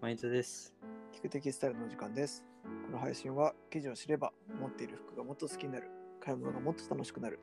[0.00, 0.72] マイズです。
[1.12, 2.42] 聞くテキスタイルのお時間です。
[2.86, 5.90] この配信は記事を知れば持っている服がもっと好きになる、
[6.24, 7.38] 買い物がもっと楽しくなる、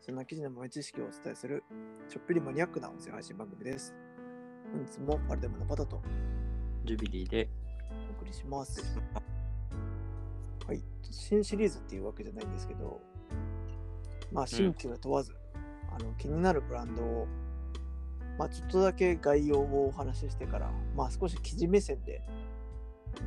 [0.00, 1.62] そんな記事の豆知識をお伝えする
[2.08, 3.94] ちょっぴりマニアックな音声配信番組です。
[4.72, 6.00] 本日もアルデムのパタと
[6.86, 7.50] ジュビリーで。
[8.16, 8.98] お送りします。
[10.66, 13.02] はい、新シリーズっていうわけじゃないんですけど、
[14.32, 15.34] まあ新旧問わず、
[15.94, 17.28] あの気になるブランドを
[18.38, 22.22] まあ、ちょっとだけ概要をお話ししてから、まあ、少し記事目線で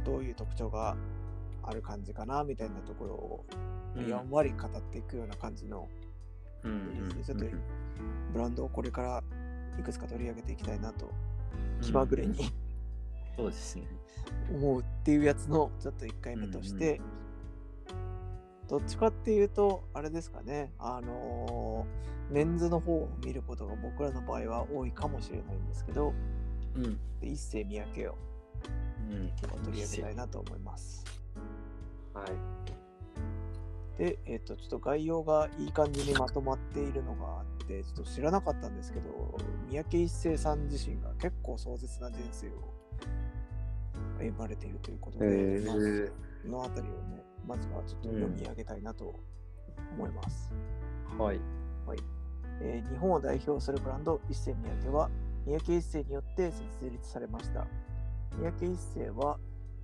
[0.05, 0.95] どういう特徴が
[1.63, 3.45] ある感じかなみたいなところを
[3.95, 4.07] うん。
[4.07, 5.89] やんわり語っていくような感じの
[7.25, 7.61] ちょっとうん
[8.33, 9.23] ブランドをこれから
[9.77, 11.11] いくつか取り上げていきたいなと
[11.81, 12.51] 気まぐれに
[13.35, 13.87] そうですね。
[14.53, 17.01] 思うっていうやつのちょっと1回目として、
[18.71, 26.13] どっちかっていうとあれですかねあのーメンズの方を見ることが僕らの場合は多いかもしれないんですけど
[26.75, 26.97] うん。
[27.21, 28.15] 一世三宅を
[29.09, 29.31] うん。
[29.65, 31.03] 取り上げたいなと思います。
[32.13, 32.27] はい。
[33.97, 39.37] で、えっ、と、ちょっと概要がいい感じにまとまっているのがあって、ちょっと知らなかったんですけど、
[39.69, 42.51] 三宅一生さん自身が結構壮絶な人生を
[44.19, 45.75] 歩まれているということで、まあ
[46.43, 49.13] そのあたりをね、まずはちょっと読み上げたいなと
[49.97, 50.51] 思います。
[51.17, 51.41] はい。
[52.61, 55.09] えー日本を代表するブランド一世三宅は
[55.45, 57.65] 三宅一世によって設立されました
[58.37, 59.37] 三宅一世は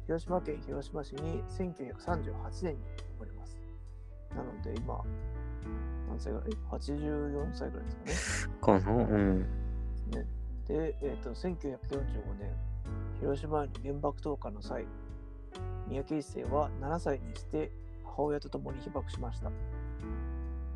[0.06, 2.80] 広島県広島市に1938年に
[3.18, 3.58] 生まれます
[4.36, 5.02] なので今
[6.08, 8.94] 何歳ぐらい ?84 歳ぐらいですかねかな？
[8.94, 9.40] うん。
[9.42, 9.46] ね
[10.68, 11.80] で、えー、と1945
[12.40, 12.54] 年
[13.20, 14.86] 広島への原爆投下の際
[15.90, 17.72] 三宅一生は7歳にして
[18.04, 19.52] 母親と共に被爆しました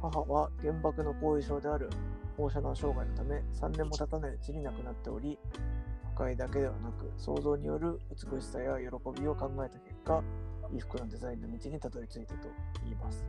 [0.01, 1.89] 母は原爆の後遺症である
[2.37, 5.37] 放射能障害のため3年も経たないうちに亡くなっており
[6.15, 8.85] 破壊だけではなく想像による美しさや喜
[9.21, 10.23] びを考えた結果
[10.71, 12.47] 衣服のデザインの道にたどり着いたと
[12.83, 13.25] 言います。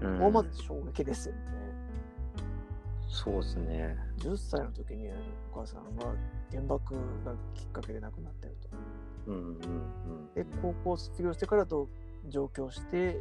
[0.00, 1.40] うんここまず衝撃ですよね。
[3.08, 3.96] そうですね。
[4.18, 5.08] 10歳の時に
[5.52, 6.14] お母さんは
[6.50, 6.94] 原爆
[7.24, 8.69] がきっかけで亡くなっていると。
[9.26, 10.34] うんうんうん。
[10.34, 11.88] で、高校卒業してからと
[12.28, 13.20] 上京して、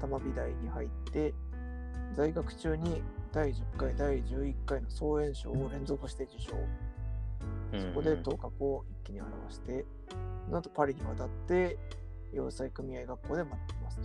[0.00, 1.34] 玉美大に入って、
[2.14, 3.02] 在学中に
[3.32, 6.50] 第10回、第11回の総演賞を連続して受賞。
[7.72, 9.84] そこで頭角を一気に表して、
[10.46, 11.78] その後パリに渡って、
[12.32, 14.02] 洋裁組合学校で学びますと。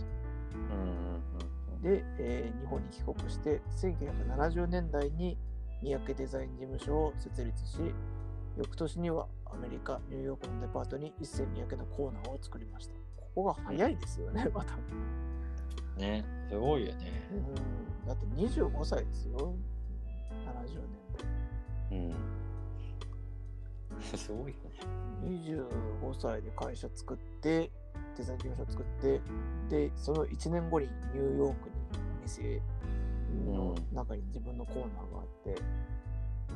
[0.54, 5.36] うんうんうんで、えー日本に帰国して、1970年代に
[5.82, 7.78] 三宅デザイン事務所を設立し、
[8.56, 12.94] 翌年にはアメリカ、ニューヨークのデパートに一世三宅のコーナーを作りました。
[13.16, 14.74] ここが早いですよね、 また。
[14.74, 16.00] うん。
[16.00, 17.28] ね、すごいよね。
[17.32, 17.34] う
[18.04, 19.54] ん、だって25歳ですよ、
[20.44, 20.80] 70
[21.90, 22.14] 年うん。
[24.02, 24.80] すごいよね。
[25.22, 25.28] で。
[25.28, 27.70] 25歳で会社作って、
[28.16, 29.20] デザイン事務所作って、
[29.68, 31.74] で、その1年後にニューヨークに
[32.20, 32.62] お店
[33.44, 35.54] の中に自分のコーナーがあって、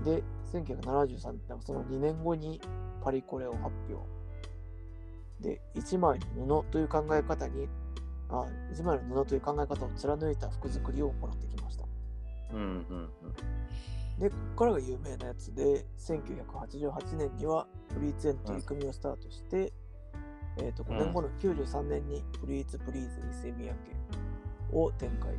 [0.04, 0.22] で、
[0.52, 2.60] 1973年、その2年後に
[3.02, 3.96] パリコレを発表。
[5.40, 7.68] で、1枚の布という考え方に、
[8.28, 11.84] あ、1枚の布という考え方を貫いた服作りを行ってきました。
[12.52, 13.08] うんうん
[14.18, 19.72] で、ここからが有名なやつで、1988年にはプリーツへの取り組みをスタートして、
[20.58, 23.76] えっ、と、5年後の93年にプリーツプリーズ伊勢三宅
[24.72, 25.32] を展開。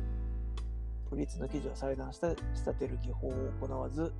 [1.08, 4.12] プリーツの生地を裁断した仕立てる技法を行わず、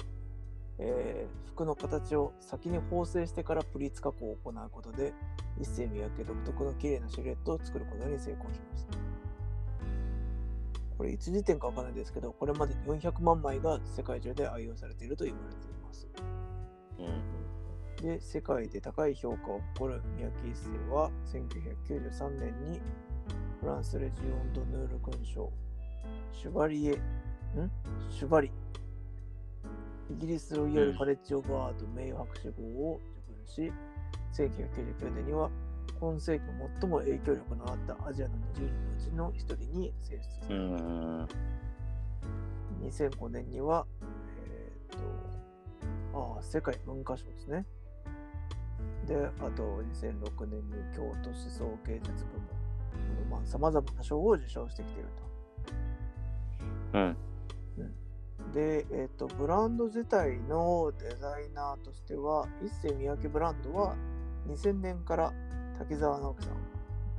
[0.78, 5.12] えー服の形を先に縫製してからプリーツ加工を行うことで、
[5.60, 8.97] 一世三宅独特の綺麗なシルエットを作ることに成功しました。
[10.97, 16.09] これいつ時点かわかんないですけど、これまでに400万枚が世界中で愛用されていると言われています。
[16.99, 18.03] うん。
[18.03, 20.59] で、世界で高い評価を誇る三宅一
[20.89, 22.81] 生は、1993年に
[23.60, 25.53] フランスレジオン・ドヌール勲章、
[26.33, 26.97] シュバリエ、ん？
[28.09, 28.50] シュバリ、
[30.11, 33.01] イギリスロイヤル・カレッジ・オブ・アート名誉博士号を
[33.47, 33.73] 受勲し、
[34.33, 35.51] 1999年には
[36.01, 36.45] 今世紀
[36.81, 38.69] 最も影響力のあったアジアの20
[38.99, 40.84] 人のうちの1人に選出さうれた。
[40.84, 41.28] ん。
[42.83, 43.87] 2005年には、
[44.47, 45.01] えーっ
[46.13, 47.65] と、ああ、世界文化賞ですね。
[49.07, 52.39] で、あと2006年に京都思想芸術部
[53.28, 55.09] 門、まあ、様々な賞を受賞してきている
[56.95, 57.16] うん。
[57.77, 58.02] と。
[58.53, 63.97] で、えーっと、ブランド自体のデザイナーとしては、一世三宅ブランドは
[64.47, 65.33] 2000年から
[65.78, 66.57] 滝沢直樹さんを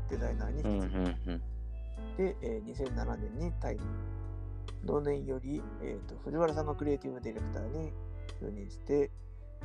[0.10, 1.44] デザイナーにうん引き継
[2.18, 3.80] で、えー2007年に退任。
[4.86, 7.92] 同年より、えーと藤原さんがクリエイティブディレクターに
[8.42, 9.10] 就任して、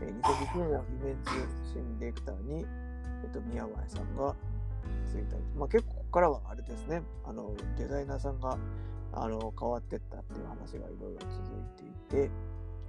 [0.00, 1.30] えー2011年はウィメンズ
[1.74, 2.64] 新ディレクターに、
[3.24, 4.34] えっと、宮前さんが
[5.04, 5.36] ついた。
[5.36, 8.56] り、まあ、結構ここからはあれですね、あのデザイナーさんが
[9.22, 12.30] あの変わってったっていう話がいろいろ続いていて、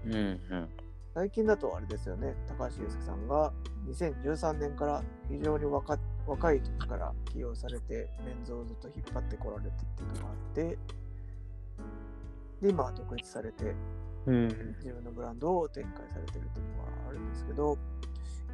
[0.05, 0.17] うんう
[0.57, 0.69] ん。
[1.13, 3.51] 最近だとあれですよね、高橋祐介さんが
[3.87, 5.97] 2013年から非常に若
[6.27, 10.77] 若い時から起用されて、メンズをずっと引っ張ってこられてっていうのがあって、
[12.61, 13.73] で、今は独立されて、
[14.27, 14.47] うん。
[14.77, 17.77] 自分のブランドを展開されてるっていうのがあるんですけど、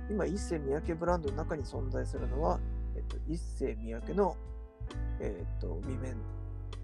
[0.10, 2.60] 今、一世三宅ブランドの中に存在するのは、
[2.95, 4.38] えっと、一世三宅の、
[5.19, 6.16] えっと、未面、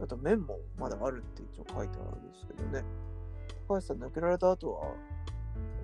[0.02, 2.84] あと面もまだあるって一応書いてあるんですけどね。
[3.68, 4.94] 高橋さん抜けられた後は、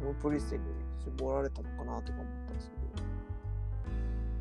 [0.01, 0.63] オムプリッセに
[1.03, 2.71] 絞られたのかなとか思ったんです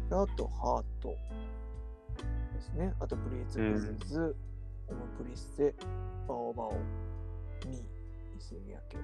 [0.08, 0.26] けど。
[0.26, 1.16] であと、ハート
[2.54, 2.94] ですね。
[3.00, 4.36] あと、プリーツ・ビズズ、
[4.88, 5.74] オムプリッセ、
[6.26, 6.72] バオバオ、
[7.66, 7.82] ミー、
[8.36, 8.96] 一世三宅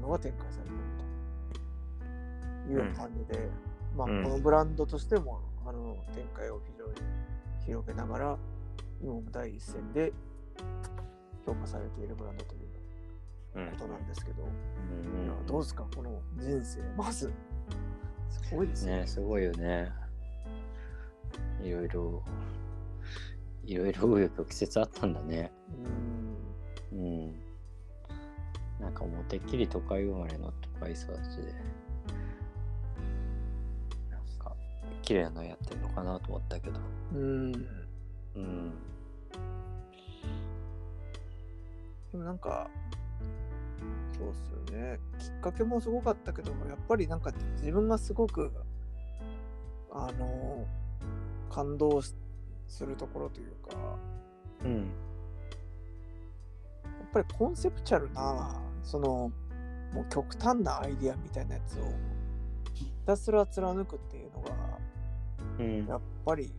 [0.00, 0.74] のが展開されて
[2.72, 3.50] いるという感じで、
[3.96, 6.92] まあ、うんこのブランドとしても、あの展開を非常に
[7.66, 8.38] 広げながら、
[9.02, 10.12] 今も第一線で
[11.44, 12.66] 評価されているブランドという
[13.56, 14.46] うんことなんですけど、う
[15.22, 17.32] んいやどうですか、この人生、まず、
[18.28, 19.00] すごいですね。
[19.00, 19.90] ねすごいよね。
[21.62, 22.22] いろいろ、
[23.64, 25.50] いろいろ紆余曲折あったんだね。
[26.92, 27.34] うんうん。
[28.80, 31.14] なんかもうてっきり都会生まれの都会育ちで、
[34.10, 34.54] なんか
[35.00, 36.78] 綺麗なのやってるのかなと思ったけど、
[37.14, 37.85] うん
[38.36, 38.70] うん。
[42.12, 42.70] でもなんか、
[44.16, 44.98] そうっすよね。
[45.18, 48.52] きっかけもすごかったけど、やっぱりなんか自分がすごく、
[49.90, 50.66] あの、
[51.50, 52.14] 感動し
[52.68, 53.98] するところというか、
[54.64, 54.76] うん。
[54.76, 54.82] や
[57.04, 59.32] っぱりコンセプチャルな、その、
[59.92, 61.84] もう極端なアイディアみたいなやつを
[62.74, 64.50] ひたすら貫くっていうのが、
[65.60, 65.86] うん。
[65.86, 66.52] やっぱり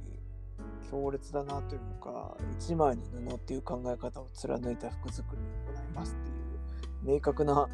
[0.90, 7.68] 強烈だなというか、一枚の布っていう考え方を貫いた服作りを行いますっていう、明確な、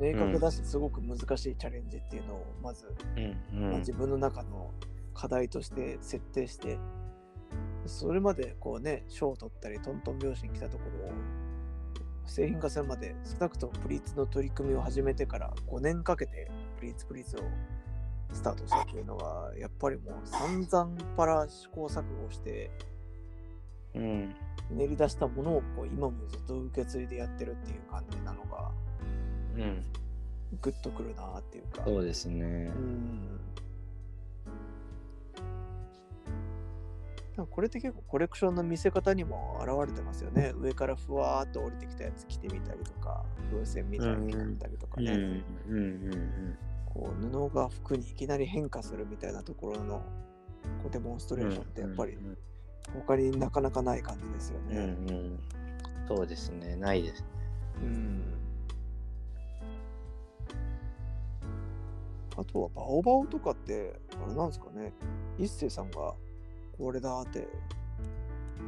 [0.00, 2.86] 明確だし、すごく難しいチャレンジっていうのを、まず、
[3.52, 3.70] うん。
[3.70, 4.72] まあ自分の中の
[5.14, 6.78] 課題として設定して、
[7.86, 11.12] それまでこうね、賞を取ったり、トントン拍子に来たところを、
[12.26, 17.40] 製品化するまで少なくともプリーツの取り組みを始めてから5年かけてプリーツプリーツを
[18.32, 22.70] スタートしたというのは、やっぱりもう散々パラ試行錯誤して
[23.94, 24.34] うん。
[24.70, 28.70] 練り出したものをこう今もずっと受け継いでやってるっていう感じなのが、
[29.56, 29.84] うん。
[30.60, 31.82] グッとくるなっていうか。
[31.84, 32.78] そうですねう。
[32.78, 33.28] ん
[37.50, 40.52] これって結構コレクションの見せ方にも現れてますよね。
[40.56, 45.04] 上からふわーっと降りてきたやつ着てみたりとか、風船みたいになったりとかうん。
[45.06, 45.44] ね。
[45.68, 45.76] うん。
[45.76, 46.58] うん。
[46.92, 50.02] こう布が服にいきなり変化するみたいなところの
[50.82, 52.38] こうデモンストレーションってやっぱりうん
[53.06, 54.76] 他になかなかない感じですようんね。
[54.78, 55.38] うん。
[56.08, 56.76] そうですね。
[56.76, 57.26] ないですね。
[57.82, 58.22] うん。
[62.36, 64.92] あとはバオバオとかって、あれなんですかね、
[65.38, 66.14] 一星さんが
[66.76, 67.46] これだって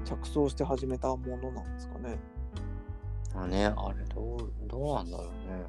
[0.05, 2.19] 着想して始めたものなんですかね。
[3.35, 5.65] あね、あれどう、どうなんだろうね。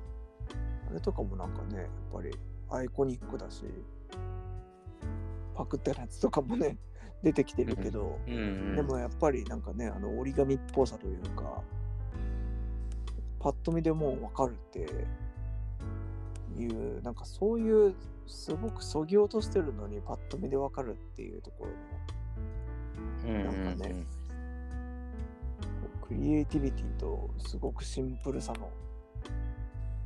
[0.95, 2.31] あれとかもなんかね、やっぱり
[2.69, 3.65] アイコニックだし、
[5.53, 6.78] パクってるやつとかもね、
[7.21, 8.75] 出てきてるけど、うん、うん。
[8.78, 11.61] でもやっぱりなんかね、あの折り紙っぽさというか、
[13.40, 14.87] パッと見でもうわかるって
[16.57, 17.94] いう、なんかそういう、
[18.25, 21.68] すごくそぎ落としてるのにパッと見でわかるっていうとこ
[23.25, 24.06] ろの、なんかね
[26.02, 28.69] クリエイティビティとすごくシンプルさの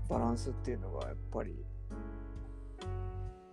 [0.10, 1.64] バランスっていうのがやっぱり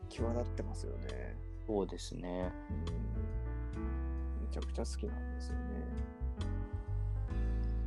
[0.08, 1.36] 際立ってますよね。
[1.66, 2.50] そうですね。
[3.76, 3.80] う
[4.40, 5.62] ん、めちゃくちゃ好きなんですよね。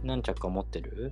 [0.03, 1.11] 何着か持ってる？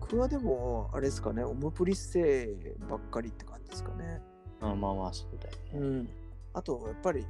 [0.00, 2.48] 僕はでも、あれですかね、オムプリッセ
[2.88, 4.20] ばっかりって感じですかね。
[4.60, 6.00] あまあまあ、そうだよね。
[6.02, 6.08] ん。
[6.52, 7.26] あと、やっぱり、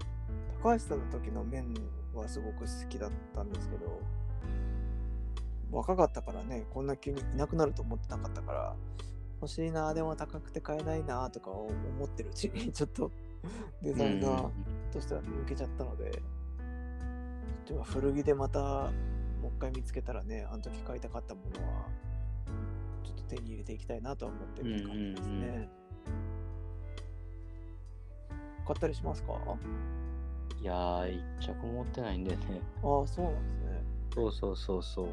[0.63, 1.75] 高橋さんの時の麺
[2.15, 4.01] はすごく好きだったんですけど、
[5.71, 8.75] 若かったからね、こんな急にいなくなると思ってなかったから、
[9.43, 11.69] 欲しいな、でも高くて買えないなとか思
[12.05, 13.11] ってるうちに、ちょっと
[13.83, 14.49] デザイナー
[14.93, 16.23] としては抜けちゃったので、
[17.67, 18.89] ちょっと古着でまたも
[19.45, 21.87] う一回見つけたらね、あの時買いたかったものは、
[23.05, 25.35] ちょっと手に入れていきたいなとは思ってるって感じですね。
[25.35, 25.69] うんうん
[28.65, 29.33] 買ったりしますか？
[29.45, 29.57] あ
[30.61, 32.61] いやー、一着も持ってないんだよね。
[32.79, 33.83] あ、そうなんですね。
[34.15, 35.09] そうそうそうそう。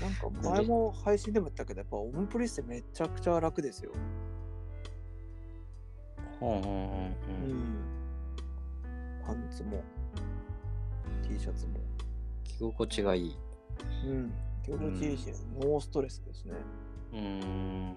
[0.00, 3.92] なんか前も配信でも言ったけど、やっぱオムプリッセめちゃくちゃ楽ですよ。
[6.40, 6.70] うんうんうんうん。
[6.70, 6.74] う
[7.54, 7.84] ん。
[9.24, 9.82] パンツも、
[11.22, 11.74] T シャツも。
[12.44, 13.36] 着心地がいい。
[14.06, 14.32] うん。
[14.64, 15.26] 気持ちいいし、
[15.60, 16.54] ノーストレスですね。
[17.12, 17.96] うーん。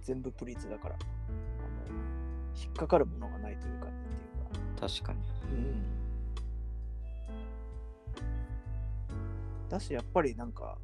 [0.00, 0.96] 全部プリーツだから。
[0.96, 1.96] あの
[2.60, 4.88] 引っかかるものがないという感じっていうか。
[4.88, 5.20] 確かに。
[5.52, 6.01] うん。
[9.72, 10.76] だし、やっぱりなんか、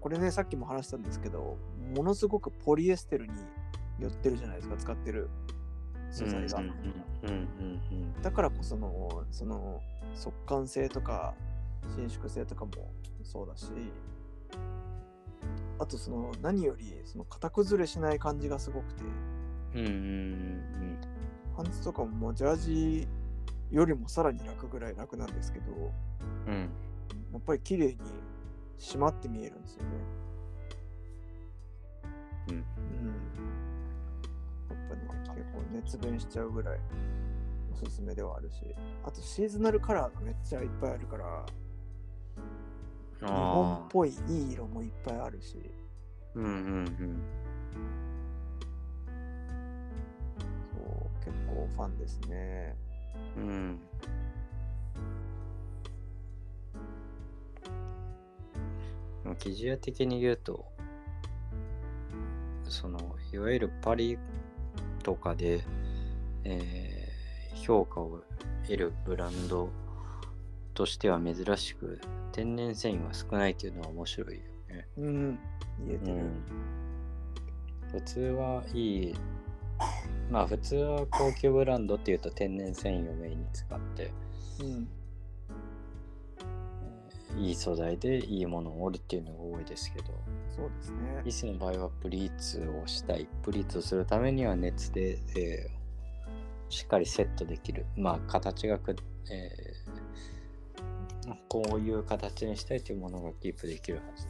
[0.00, 1.56] これね、さっきも話したんですけど、
[1.94, 3.32] ものすごくポリエステルに
[3.98, 5.28] 寄ってるじゃないですか、使ってる
[6.10, 6.62] 素材が。
[8.22, 9.82] だからこその、その、
[10.14, 11.34] 速乾性とか、
[11.96, 12.72] 伸縮性とかも
[13.22, 13.66] そうだし、
[15.78, 19.04] あとその、何より、その、型崩れしない感じがすごくて、
[19.74, 19.86] うん。
[19.86, 20.98] うんうん
[21.56, 23.08] パンツとかももうジャージ
[23.72, 25.72] よりもさらに楽ぐらい楽なんですけど、
[26.46, 26.70] うんうん。
[27.32, 27.96] やっぱり綺麗に
[28.78, 29.88] 締まって見えるんですよね。
[32.48, 32.54] うん。
[32.54, 32.62] うん。
[34.70, 35.02] やっぱね、
[35.34, 36.78] 結構熱弁しちゃうぐらい
[37.72, 38.56] おすすめではあるし、
[39.04, 41.44] あとシーズナルカラーがめっちゃいっぱいあるから、
[43.20, 43.80] 日本っ。
[43.90, 45.56] ぽいいい色もいっぱいあるし、
[46.34, 46.86] うんうん
[50.72, 52.76] そう、結構ファンですね。
[53.36, 53.80] うん。
[59.46, 59.54] うん。
[59.54, 60.66] でも生地屋的に言うと、
[62.64, 62.98] その、
[63.32, 64.18] いわゆるパリ
[65.02, 65.62] とかで、
[66.44, 66.98] えー
[67.58, 68.22] 評価を
[68.64, 69.68] 得るブランド
[70.72, 72.00] としては珍しく、
[72.32, 74.86] 天然繊維が少ないっていうのは面白いよね。
[74.96, 75.38] うん、
[75.86, 76.16] 言えてる。
[76.16, 76.42] うん、
[77.92, 79.14] 普通はいい
[80.30, 84.12] まあ普通は高級ブランドっていうと天然繊維をメインに使って
[84.60, 84.88] うん、
[87.38, 90.06] いい素材でいいものを織るっていうのが多いですけど。
[90.54, 91.22] そうですね。
[91.24, 91.32] イ。
[91.32, 93.26] スの場合はプリーツをしたい。
[93.42, 95.78] プリーツをするためには熱で、えー
[96.70, 97.86] しっかりセットできる。
[97.96, 98.94] まあ形がく、
[99.30, 100.08] えー
[101.48, 104.26] こういう形にしたいというものがキープできるはず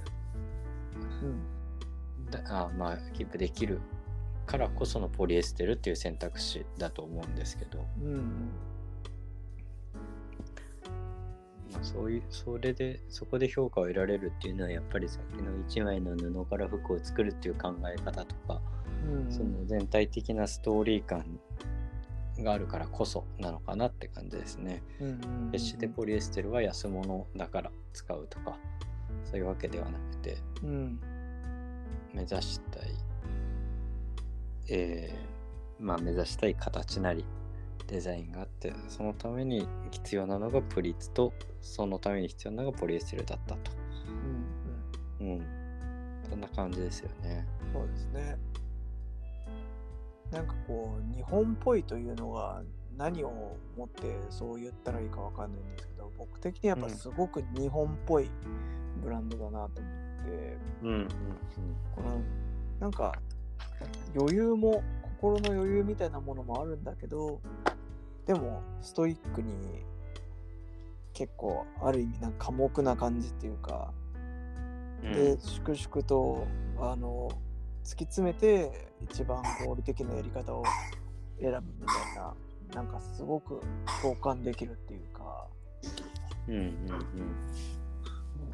[1.23, 3.81] うん、だあまあキープできる
[4.47, 8.51] からこそのポリエステルっていう選択肢だと思うんですけど、うん、
[11.73, 18.61] まあ、そういうそれでそこで評価を得られるっていうのはやっぱりさっきの一枚の布から服を作るっていう考え方とか、
[19.07, 21.39] うん、その全体的なストーリー感
[22.39, 24.83] があるからこそなのかなって感じですね。
[25.01, 25.11] うん、う
[25.49, 28.57] ん、決してポリエステルは安物だから使うとか
[29.25, 31.01] そういうわけではなくてうん、
[32.15, 32.95] 目指したい、
[34.69, 35.29] えー
[35.81, 37.25] まあ目指したい形なり
[37.89, 43.73] デザインがあってそのために必要なのがプリーツとそのために必要なのがポリエステルだったと。
[45.21, 45.39] うん、うん。
[45.39, 45.47] うん。
[46.29, 47.47] そんな感じですよね。
[47.73, 48.37] そうですね。
[50.31, 52.63] なんかこう、日本っぽいというのが
[52.97, 58.31] 何をもってそう言ったらいいかわかんないんですけど、僕的にはやっぱすごく日本っぽい
[59.03, 61.09] ブランドだなと思って、うんうん
[61.97, 62.21] この
[62.79, 63.13] なんか
[64.17, 64.83] 余裕も、
[65.21, 67.41] 心の余裕みたいなものもあるんだけど、
[68.29, 69.55] でもストイックに
[71.15, 73.91] 結構ある意味なんか寡黙な感じっていうか、
[75.03, 75.13] うん。
[75.13, 76.47] で粛々と
[76.79, 77.31] あの
[77.83, 80.63] 突き詰めて一番合理的なやり方を
[81.41, 82.35] 選ぶみたいな
[82.75, 83.63] なんかすごく
[84.03, 85.47] 共感できるっていうか
[86.49, 86.89] うんうん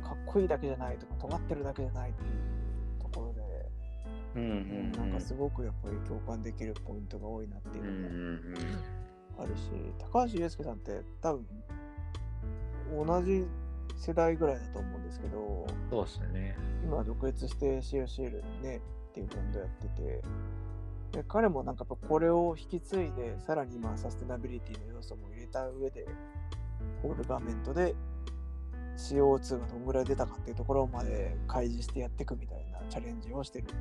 [0.05, 3.41] かっこいいだけじゃないとか尖ってるだけじゃないっていうところで、
[4.37, 4.43] うん。
[4.43, 8.44] うんうんなんかすごくやっぱり共感できるポイントが多いなっていううんうのがん
[9.45, 11.47] あるし、高橋祐介さんって多分
[13.07, 13.47] 同じ
[13.97, 16.57] 世代ぐらいだと思うんですけどそうですね。
[16.85, 20.23] 今独立してシールシールねっていうブランドやってて
[21.13, 26.07] で彼もなんかやっぱこれを引き継いでさらに今サステナビリティの要素も入れた上で
[27.03, 27.95] ホールガーメントで
[28.97, 33.81] CO2 がどんぐらい出たかっていうところまで開示してやっていくみたいなチャレンジをしてるっていう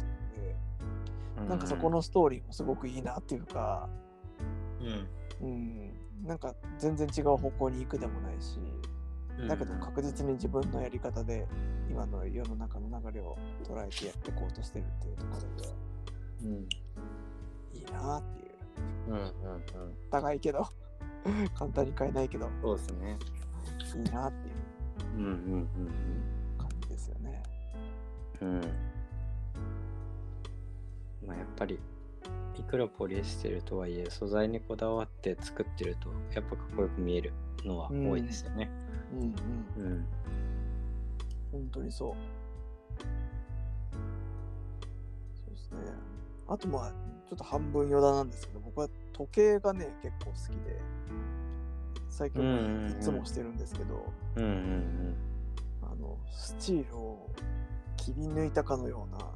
[1.39, 3.89] のでなんかそこのストーリーもすごくいいなっていうか
[4.81, 5.07] うん。
[5.43, 5.91] うん
[6.25, 8.59] なんか全然違う方向に行くでもないし
[9.39, 9.47] うん。
[9.47, 11.47] だけど確実に自分のやり方で
[11.89, 15.69] 今の世の中の流れを捉えてやっていこうとしてるっていうところで
[16.43, 16.69] うん。
[17.77, 18.53] いいなっていう
[19.09, 19.95] うんうんうん。
[20.09, 20.65] 高いけど
[21.55, 23.17] 簡単に買えないけどそうですね。
[23.95, 25.67] いいなっていううんうん
[26.57, 27.43] 感じですよね
[28.41, 28.55] うんうん。
[28.55, 28.61] うん。
[31.27, 31.79] まあやっぱり、
[32.57, 37.33] いくらポリエステルとはいえ、素材にこだわって作ってると、やっぱかっこよく見える
[37.65, 38.69] のは多いですよね。
[39.13, 39.85] うんうん。
[39.85, 40.05] うん。
[41.51, 42.13] 本当にそう。
[45.33, 45.77] そうですね。
[46.47, 46.91] あとまあ
[47.27, 50.79] ちちょっと半分余談なんですけど、僕は時計がね、結構好きで、
[52.09, 52.91] 最近うんうんうん。
[52.91, 54.05] いつもしてるんですけど、
[54.35, 55.15] うんうん。
[55.81, 57.27] あの、スチールを
[57.97, 59.31] 切り抜いたかのような、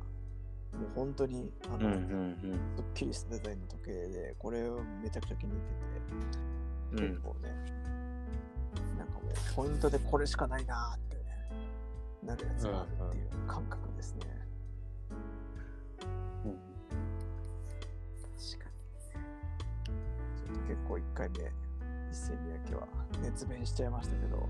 [0.74, 2.60] もう本当に、あの、うんうんうん。
[2.76, 7.10] すっきりしたデザインの時計で、これをめちゃくちゃ気に入ってて、うん。
[7.10, 7.50] 結構ね、
[8.98, 11.24] なんかもうポイントでこれしかないなーってね、
[12.24, 14.22] なるやつがあるっていう感覚ですね。
[16.46, 16.54] うん。
[18.38, 18.70] 確か
[19.86, 21.36] ちょっと結構1回目、
[22.12, 22.88] 一世三宅は
[23.22, 24.48] 熱弁しちゃいましたけど、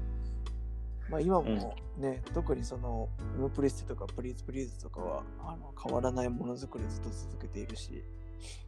[1.10, 8.02] まあ今もね、特にその、ムプリステとかプリーズプリーズとかはあの変わらないものづくりずっと続けているし、に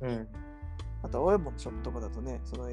[0.01, 0.27] うん。
[1.03, 2.69] あと青山のショップとかだとね、その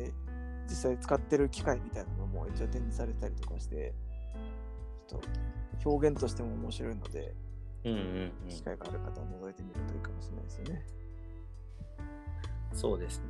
[0.68, 3.94] 実際使ってる機械みたいなのも一応展示されたりとかして、
[5.08, 5.20] ちょっ
[5.82, 7.34] と表現としても面白いので、
[7.84, 8.48] うんうんうん。
[8.48, 10.86] 機会がある方は覗いてみるといいかもしれないですよね。
[12.72, 13.24] そうですね。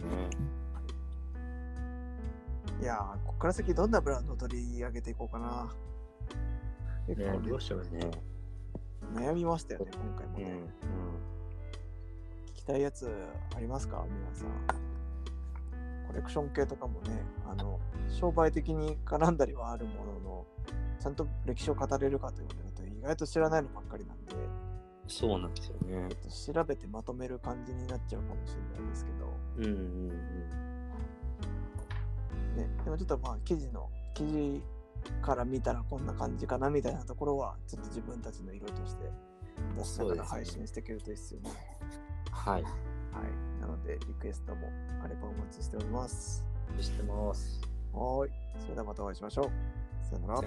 [2.80, 2.84] い。
[2.84, 5.72] やー、ここから先どんなブランドを取り上げていこうかな。
[7.06, 7.38] 結構ね。
[7.38, 8.10] ねどうしようね。
[9.14, 10.44] 悩みましたよね、今回もね。
[10.44, 10.66] うんうん。
[12.46, 13.08] 聞きたいやつ
[13.54, 14.86] ありますか皆さん。
[16.08, 20.46] コレクション系とかもね、あの、商売的に絡んだりはあるものの、
[21.00, 24.34] ちゃんと歴史を語れるかと言われると意外と知らないのばっかりなんで、
[25.08, 26.08] そうなんですよね。
[26.10, 30.08] ちょっと調べてまとめる感じになっちゃうかもしれないですけど、うんうん。
[32.56, 34.62] ね、でもちょっとまあ記事の記事
[35.22, 39.10] から見たらこんな感じかなみたいなところはちょっと自分たちの色として
[39.76, 41.50] 出しながら配信していけるといいですよね。
[42.30, 42.72] はいはい。
[43.60, 44.68] なのでリクエストも
[45.02, 46.44] あればお待ちしております。
[46.80, 47.60] してます
[47.92, 48.30] はーい。
[48.60, 49.50] それではまたお会いしましょう。
[50.04, 50.42] さよなら